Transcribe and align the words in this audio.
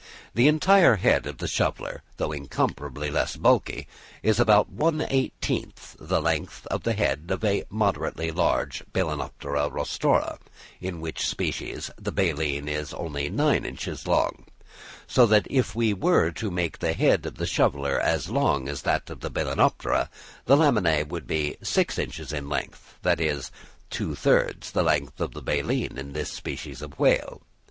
The 0.33 0.47
entire 0.47 0.95
head 0.95 1.27
of 1.27 1.37
the 1.37 1.47
shoveller, 1.47 2.01
though 2.17 2.31
incomparably 2.31 3.11
less 3.11 3.35
bulky, 3.35 3.87
is 4.23 4.39
about 4.39 4.71
one 4.71 5.05
eighteenth 5.07 5.95
of 6.01 6.07
the 6.07 6.19
length 6.19 6.65
of 6.71 6.81
the 6.81 6.93
head 6.93 7.25
of 7.29 7.43
a 7.45 7.65
moderately 7.69 8.31
large 8.31 8.81
Balænoptera 8.93 9.69
rostrata, 9.71 10.39
in 10.79 11.01
which 11.01 11.27
species 11.27 11.91
the 11.99 12.11
baleen 12.11 12.67
is 12.67 12.95
only 12.95 13.29
nine 13.29 13.63
inches 13.63 14.07
long; 14.07 14.45
so 15.05 15.27
that 15.27 15.45
if 15.51 15.75
we 15.75 15.93
were 15.93 16.31
to 16.31 16.49
make 16.49 16.79
the 16.79 16.93
head 16.93 17.27
of 17.27 17.35
the 17.35 17.45
shoveller 17.45 17.99
as 17.99 18.27
long 18.27 18.67
as 18.67 18.81
that 18.81 19.07
of 19.11 19.19
the 19.19 19.29
Balænoptera, 19.29 20.09
the 20.45 20.55
lamellæ 20.57 21.07
would 21.09 21.27
be 21.27 21.57
six 21.61 21.99
inches 21.99 22.33
in 22.33 22.49
length, 22.49 22.95
that 23.03 23.21
is, 23.21 23.51
two 23.91 24.15
thirds 24.15 24.69
of 24.69 24.73
the 24.73 24.81
length 24.81 25.21
of 25.21 25.35
the 25.35 25.43
baleen 25.43 25.99
in 25.99 26.13
this 26.13 26.31
species 26.31 26.81
of 26.81 26.97
whale. 26.97 27.43